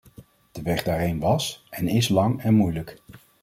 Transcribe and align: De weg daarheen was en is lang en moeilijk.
De 0.51 0.61
weg 0.61 0.83
daarheen 0.83 1.19
was 1.19 1.67
en 1.69 1.87
is 1.87 2.09
lang 2.09 2.41
en 2.41 2.53
moeilijk. 2.53 3.01